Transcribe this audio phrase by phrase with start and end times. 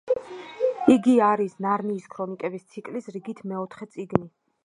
[0.93, 4.27] იგი არის ნარნიის ქრონიკების ციკლის რიგით მეოთხე წიგნი.